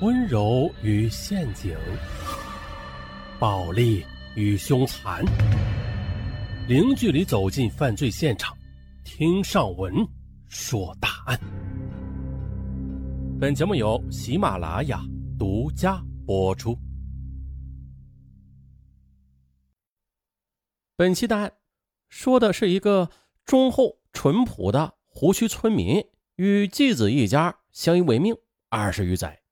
[0.00, 1.76] 温柔与陷阱，
[3.38, 5.24] 暴力与凶残，
[6.66, 8.56] 零距离走进犯罪现场，
[9.04, 9.94] 听上文
[10.48, 11.38] 说大案。
[13.40, 15.00] 本节目由喜马拉雅
[15.38, 16.76] 独家播出。
[20.96, 21.52] 本期的案
[22.08, 23.08] 说的是一个
[23.44, 26.04] 忠厚淳朴的湖区村民
[26.34, 28.36] 与继子一家相依为命
[28.68, 29.43] 二十余载。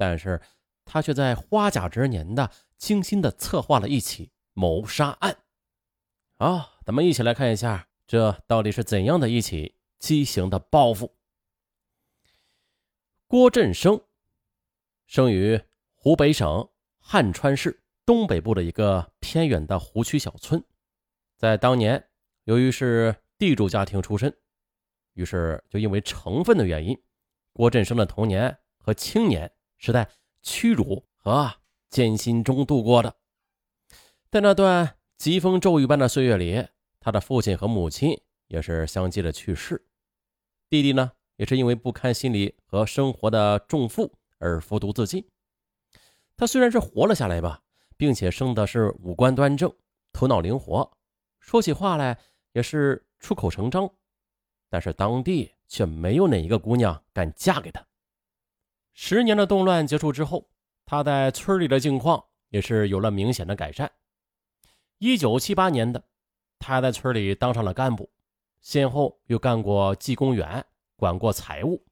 [0.00, 0.40] 但是，
[0.86, 5.36] 他却在花甲之年的精心的策划了一起谋杀案。
[6.38, 11.14] 好，咱们一起来看一下，这到底是怎样的一起畸形的报复？
[13.26, 14.00] 郭振生
[15.06, 15.60] 生于
[15.92, 20.64] 湖北省汉川市东北部的一个偏远的湖区小村，
[21.36, 22.08] 在当年，
[22.44, 24.34] 由于是地主家庭出身，
[25.12, 26.98] 于是就因为成分的原因，
[27.52, 29.52] 郭振生的童年和青年。
[29.80, 30.08] 是在
[30.42, 31.52] 屈辱和
[31.88, 33.16] 艰辛中度过的。
[34.30, 36.64] 在那段疾风骤雨般的岁月里，
[37.00, 39.84] 他的父亲和母亲也是相继的去世。
[40.68, 45.26] 弟弟呢，也是因为不堪心理和生活的重负而服毒自尽。
[46.36, 47.60] 他虽然是活了下来吧，
[47.96, 49.74] 并且生的是五官端正，
[50.12, 50.90] 头脑灵活，
[51.40, 52.18] 说起话来
[52.52, 53.90] 也是出口成章，
[54.68, 57.84] 但是当地却没有哪一个姑娘敢嫁给他。
[59.02, 60.46] 十年的动乱结束之后，
[60.84, 63.90] 他在村里的境况也是有了明显的改善。
[64.98, 66.04] 一九七八年的，
[66.58, 68.10] 他在村里当上了干部，
[68.60, 70.62] 先后又干过技工员，
[70.96, 71.82] 管过财务。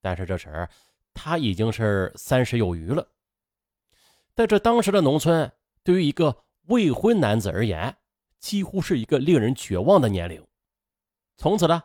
[0.00, 0.68] 但是这时
[1.12, 3.04] 他已经是三十有余了，
[4.32, 5.50] 在这当时的农村，
[5.82, 7.96] 对于一个未婚男子而言，
[8.38, 10.46] 几乎是一个令人绝望的年龄。
[11.36, 11.82] 从此呢，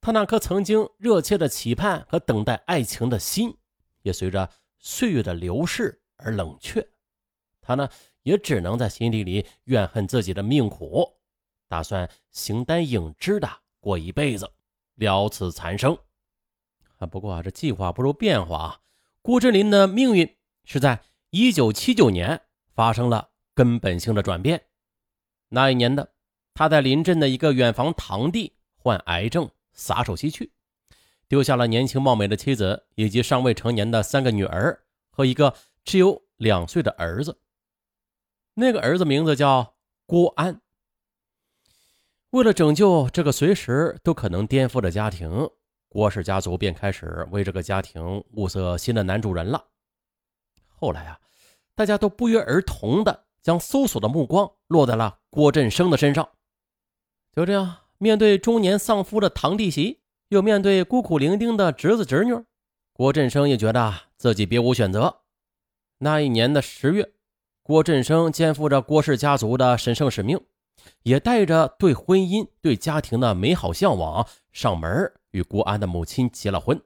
[0.00, 3.54] 他那颗曾经热切的期盼和等待爱情的心。
[4.04, 6.86] 也随着岁月的流逝而冷却，
[7.62, 7.88] 他呢
[8.22, 11.16] 也只能在心底里怨恨自己的命苦，
[11.68, 13.48] 打算形单影只的
[13.80, 14.48] 过一辈子，
[14.96, 15.96] 了此残生。
[16.98, 18.80] 啊，不过啊，这计划不如变化啊。
[19.22, 22.42] 郭振林的命运是在一九七九年
[22.74, 24.66] 发生了根本性的转变。
[25.48, 26.12] 那一年的，
[26.52, 30.52] 他在临镇的一个远房堂弟患癌症，撒手西去。
[31.34, 35.52] 丢下了年轻貌美的妻子，以及尚未成年的三个女儿和一个
[35.84, 37.40] 只有两岁的儿子。
[38.54, 39.74] 那个儿子名字叫
[40.06, 40.60] 郭安。
[42.30, 45.50] 为了拯救这个随时都可能颠覆的家庭，
[45.88, 49.66] 郭氏家族便开始为这个家庭物色新的男主人了。
[50.68, 51.18] 后来啊，
[51.74, 56.28] 大家都不约而同的将搜索的目光落在了郭振生的身上。
[57.34, 60.03] 就这样，面对中年丧夫的堂弟媳。
[60.34, 62.34] 又面对孤苦伶仃的侄子侄女，
[62.92, 65.20] 郭振生也觉得自己别无选择。
[65.98, 67.12] 那一年的十月，
[67.62, 70.44] 郭振生肩负着郭氏家族的神圣使命，
[71.04, 76.82] 也带着对婚姻、对家庭的美好向往，上门与郭安的母亲结了婚。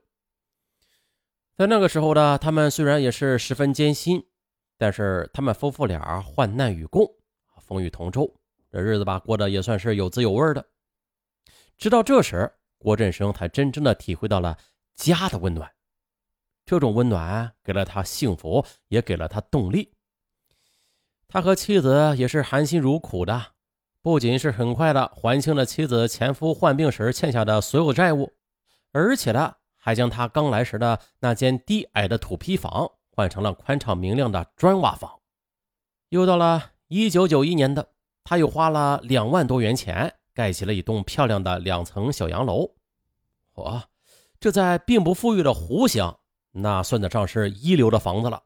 [1.57, 4.23] 在那个时候的他们虽然也是十分艰辛，
[4.77, 7.03] 但是他们夫妇俩患难与共，
[7.59, 8.31] 风雨同舟，
[8.71, 10.63] 这日子吧过得也算是有滋有味的。
[11.79, 12.53] 直到这时。
[12.79, 14.57] 郭振生才真正的体会到了
[14.95, 15.69] 家的温暖，
[16.65, 19.93] 这种温暖给了他幸福，也给了他动力。
[21.27, 23.47] 他和妻子也是含辛茹苦的，
[24.01, 28.33] 不仅是很快的还清了妻子前夫患病时欠下的所有债务，
[28.93, 35.19] 而且呢，还将他刚来时的那间低矮的土坯房换成了宽敞明亮的砖瓦房。
[36.09, 37.89] 又到了一九九一年的，
[38.23, 40.15] 他又花了两万多元钱。
[40.39, 42.71] 盖起了一栋漂亮的两层小洋楼，
[43.53, 43.83] 嚯，
[44.39, 46.17] 这在并不富裕的湖乡，
[46.51, 48.43] 那算得上是一流的房子了。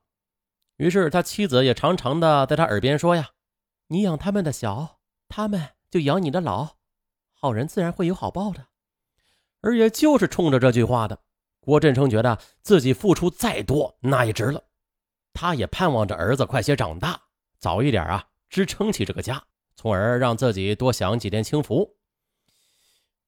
[0.78, 3.30] 于是他妻子也常常的在他耳边说：“呀，
[3.90, 6.78] 你养他们的小，他们就养你的老，
[7.32, 8.66] 好人自然会有好报的。”
[9.62, 11.20] 而也就是冲着这句话的，
[11.60, 14.64] 郭振生觉得自己付出再多那也值了。
[15.32, 17.22] 他也盼望着儿子快些长大，
[17.60, 19.44] 早一点啊支撑起这个家。
[19.76, 21.96] 从而让自己多享几天清福。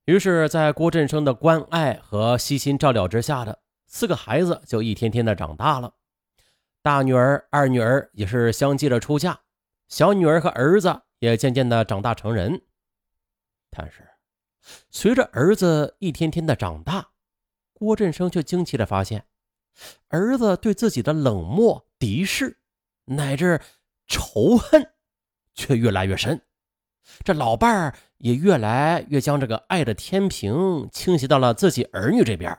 [0.05, 5.95] 于是，在郭振生的关爱和悉心照料之下的四个孩子就一天天的长大了。
[6.83, 9.39] 大女儿、二女儿也是相继的出嫁，
[9.87, 12.61] 小女儿和儿子也渐渐的长大成人。
[13.71, 14.07] 但是，
[14.91, 17.09] 随着儿子一天天的长大，
[17.73, 19.25] 郭振生却惊奇的发现，
[20.09, 22.59] 儿子对自己的冷漠、敌视
[23.05, 23.59] 乃至
[24.07, 24.91] 仇恨。
[25.55, 26.41] 却越来越深，
[27.23, 32.55] 这老伴儿也越来越将这个爱的天平倾斜到了自己儿女这边，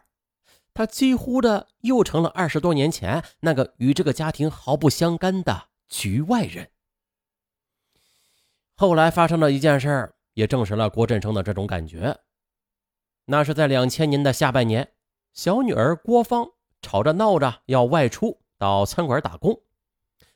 [0.75, 6.69] 他几乎的又成了二十多年前那个与这个家庭毫不相干的局外人。
[8.75, 12.19] 后来发生的一件事也证实了郭振生的这种感觉。
[13.27, 14.93] 那是在两千年的下半年，
[15.33, 16.47] 小女儿郭芳
[16.81, 19.61] 吵着闹着要外出到餐馆打工，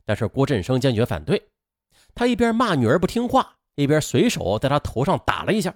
[0.05, 1.51] 但是郭振生坚决反对。
[2.15, 5.75] 他一边骂女儿不听话，一边随手在她头上打了一下。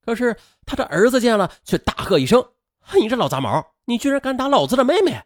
[0.00, 0.34] 可是
[0.64, 2.42] 他的儿子见了，却大喝一声
[2.98, 5.22] ：“你这老杂毛，你居然敢打老子的妹妹！”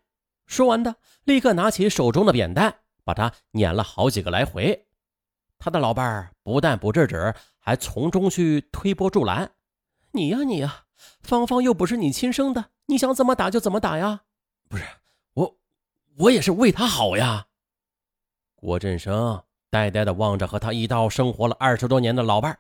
[0.47, 4.89] 说完的，立刻拿起手中的扁担，把他撵了好几个来回。
[5.57, 9.53] 他的老伴儿不但不制止，还从中去推波助澜
[10.11, 10.87] ：“你呀你呀，
[11.23, 14.23] 芳芳又不是你亲生的，你想怎么打就怎么打呀
[14.69, 14.85] ！”“不是
[15.35, 15.57] 我，
[16.19, 17.47] 我也是为他好呀。”
[18.57, 19.45] 郭振生。
[19.73, 22.59] 呆呆的望着和他一道生活了二十多年的老伴儿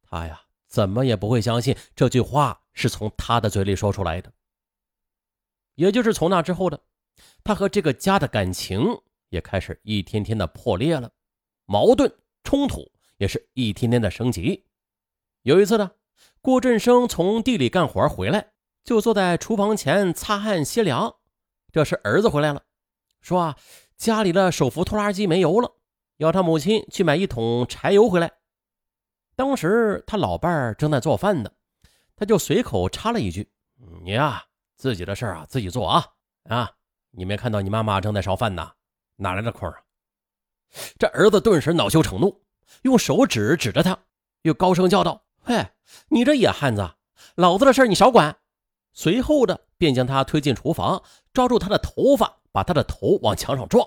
[0.00, 4.32] 他呀怎么也不会相信这句话是从他的嘴里说出来的。
[5.74, 6.80] 也就是从那之后的，
[7.44, 8.80] 他和这个家的感情
[9.28, 11.12] 也开始一天天的破裂了，
[11.66, 12.10] 矛盾
[12.42, 14.64] 冲突也是一天天的升级。
[15.42, 15.90] 有一次呢，
[16.40, 21.16] 郭振生从地里干活回来，就坐在厨房前擦汗歇凉。
[21.70, 22.62] 这时儿子回来了，
[23.20, 23.56] 说啊，
[23.98, 25.75] 家里的手扶拖拉机没油了。
[26.16, 28.32] 要他母亲去买一桶柴油回来。
[29.34, 31.50] 当时他老伴儿正在做饭呢，
[32.16, 33.50] 他就随口插了一句
[34.02, 34.44] ：“你呀，
[34.76, 36.06] 自己的事儿啊自己做啊
[36.48, 36.70] 啊！
[37.10, 38.72] 你没看到你妈妈正在烧饭呢，
[39.16, 39.76] 哪来的空啊？”
[40.98, 42.42] 这儿子顿时恼羞成怒，
[42.82, 43.98] 用手指指着他，
[44.42, 45.66] 又高声叫道：“嘿，
[46.08, 46.90] 你这野汉子，
[47.34, 48.36] 老子的事儿你少管！”
[48.92, 51.02] 随后的便将他推进厨房，
[51.34, 53.86] 抓住他的头发，把他的头往墙上撞。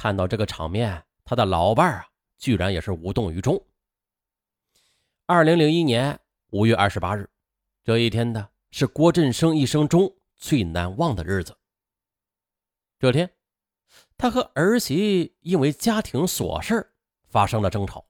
[0.00, 2.06] 看到这个场面，他的老伴儿啊，
[2.38, 3.62] 居然也是无动于衷。
[5.26, 6.18] 二零零一年
[6.52, 7.28] 五月二十八日，
[7.84, 11.54] 这一天呢，是郭振生一生中最难忘的日子。
[12.98, 13.30] 这天，
[14.16, 16.94] 他和儿媳因为家庭琐事
[17.28, 18.06] 发生了争吵，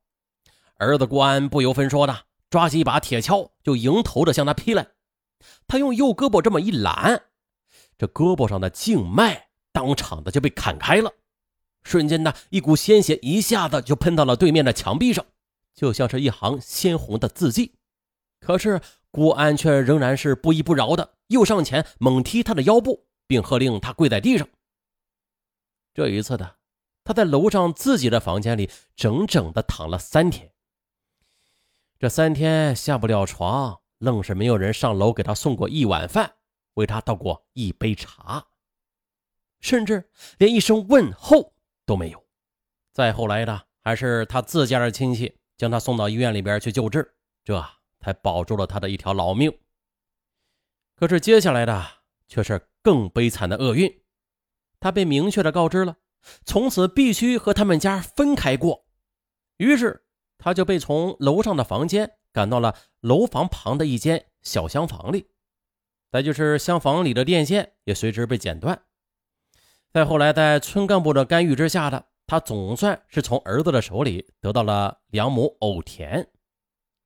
[0.77, 4.87] 儿子郭安不由分说的抓起一把铁锹就迎头的向他劈来，
[5.67, 7.21] 他用右胳膊这么一揽，
[7.99, 11.13] 这胳膊上的静脉当场的就被砍开了。
[11.83, 15.25] 瞬间呢，一股鲜血一下子就喷到了对面的墙壁上，
[15.75, 17.77] 就像是一行鲜红的字迹。
[18.39, 18.81] 可是
[19.11, 24.49] 郭安却仍然是不依不饶的，又上前猛踢他的腰部，并喝令他跪在地上。
[25.93, 26.57] 这一次的，
[27.03, 30.53] 他在楼上自己的房间里整整的躺了三天。
[31.99, 36.37] 这三天下不了床，愣是没有人上楼给他送过一碗饭，
[36.75, 38.47] 为他倒过一杯茶，
[39.61, 41.55] 甚至连一声问候。
[41.91, 42.25] 都没有。
[42.93, 47.61] 再后来的，还是他自家的亲戚将他送到医院里边去救治，这
[47.99, 49.53] 才保住了他的一条老命。
[50.95, 51.85] 可是接下来的
[52.29, 54.03] 却是更悲惨的厄运，
[54.79, 55.97] 他被明确的告知了，
[56.45, 58.87] 从此必须和他们家分开过。
[59.57, 60.05] 于是
[60.39, 65.27] 他就被从楼上的房间赶到了楼房旁的一间小厢房里，
[66.13, 68.81] 再就是厢房里的电线也随之被剪断。
[69.93, 76.31] 再后来，在村干部的干预之下的他，总算是从儿子的手里得到了两亩藕田，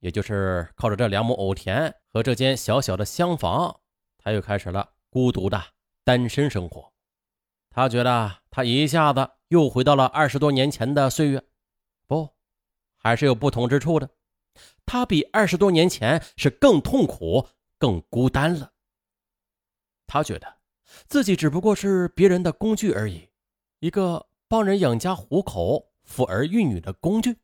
[0.00, 3.80] 也就是靠着这两亩藕田和这间小小的厢房，
[4.18, 5.58] 他又开始了孤独的
[6.04, 6.92] 单身生活。
[7.70, 11.42] 他觉得他一下子又回到了二十多年前的岁月，
[12.06, 12.28] 不，
[12.98, 14.10] 还是有不同之处的。
[14.84, 17.48] 他比二十多年前是更痛苦、
[17.78, 18.72] 更孤单了。
[20.06, 20.63] 他觉得。
[21.06, 23.28] 自己只不过是别人的工具而已，
[23.78, 27.38] 一个帮人养家糊口、抚儿育女的工具。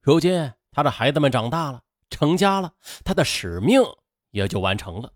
[0.00, 3.82] 如今他的孩子们长大了，成家了，他的使命
[4.30, 5.12] 也就完成了。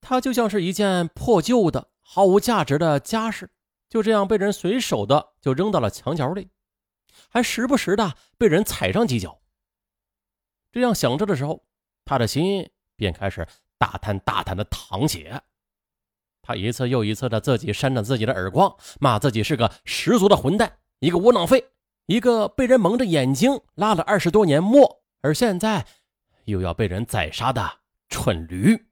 [0.00, 3.50] 他就像是一件破旧的、毫无价值的家事，
[3.88, 6.50] 就这样被人随手的就扔到了墙角里，
[7.28, 9.40] 还时不时的被人踩上几脚。
[10.70, 11.64] 这样想着的时候，
[12.04, 15.42] 他的心便开始大滩大滩的淌血。
[16.48, 21.62] 他一次又一次的自己扇着自己的耳光，骂自己是个十足的混蛋，一个窝囊废，
[22.06, 25.84] 一个被人蒙着眼睛拉了二十多年磨，而现在
[26.46, 28.86] 又要被人宰杀的蠢驴。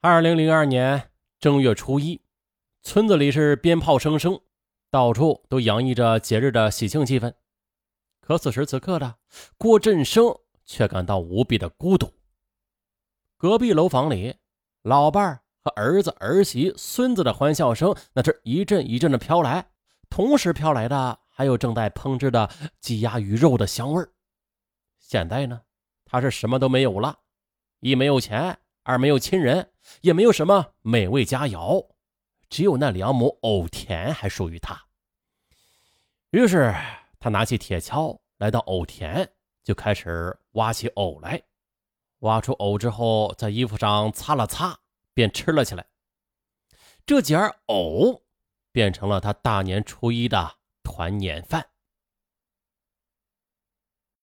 [0.00, 2.20] 二零零二年正月初一，
[2.84, 4.40] 村子里是鞭炮声声，
[4.92, 7.34] 到处都洋溢着节日的喜庆气氛。
[8.20, 9.16] 可此时此刻的
[9.58, 12.14] 郭振生却感到无比的孤独。
[13.36, 14.36] 隔壁楼房里，
[14.82, 15.40] 老伴儿。
[15.64, 19.66] 和儿子、儿媳、孙子的欢笑声，那是一阵一阵的飘来，
[20.10, 24.04] 同时飘来的还有正在烹制的鸡鸭鱼肉的香味
[24.98, 25.62] 现在呢，
[26.04, 27.18] 他是什么都没有了，
[27.80, 29.70] 一没有钱，二没有亲人，
[30.02, 31.82] 也没有什么美味佳肴，
[32.50, 34.78] 只有那两亩藕田还属于他。
[36.30, 36.74] 于是
[37.18, 39.26] 他拿起铁锹，来到藕田，
[39.62, 41.42] 就开始挖起藕来。
[42.18, 44.78] 挖出藕之后，在衣服上擦了擦，
[45.14, 45.86] 便吃了起来。
[47.06, 48.24] 这点藕
[48.72, 51.73] 变成了他大年初一的团年饭。